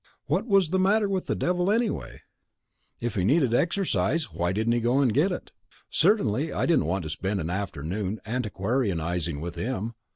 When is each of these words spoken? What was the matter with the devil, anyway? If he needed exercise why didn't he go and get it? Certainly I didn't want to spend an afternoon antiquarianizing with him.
What 0.25 0.47
was 0.47 0.71
the 0.71 0.79
matter 0.79 1.07
with 1.07 1.27
the 1.27 1.35
devil, 1.35 1.69
anyway? 1.69 2.21
If 2.99 3.13
he 3.13 3.23
needed 3.23 3.53
exercise 3.53 4.31
why 4.33 4.51
didn't 4.51 4.73
he 4.73 4.79
go 4.79 4.99
and 4.99 5.13
get 5.13 5.31
it? 5.31 5.51
Certainly 5.91 6.51
I 6.51 6.65
didn't 6.65 6.85
want 6.87 7.03
to 7.03 7.09
spend 7.11 7.39
an 7.39 7.51
afternoon 7.51 8.19
antiquarianizing 8.25 9.41
with 9.41 9.53
him. 9.53 9.93